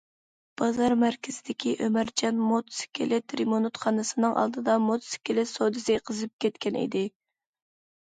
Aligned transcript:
بازار 0.59 0.93
مەركىزىدىكى 1.01 1.73
ئۆمەرجان 1.87 2.39
موتوسىكلىت 2.45 3.35
رېمونتخانىسىنىڭ 3.41 4.33
ئالدىدا 4.43 4.79
موتوسىكلىت 4.87 5.51
سودىسى 5.51 5.99
قىزىپ 6.11 6.33
كەتكەنىدى. 6.47 7.05